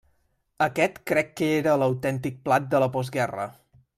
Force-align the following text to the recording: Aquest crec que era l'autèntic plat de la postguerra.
Aquest 0.65 0.95
crec 1.11 1.29
que 1.41 1.51
era 1.59 1.77
l'autèntic 1.83 2.41
plat 2.49 2.67
de 2.75 2.83
la 2.85 2.91
postguerra. 2.99 3.49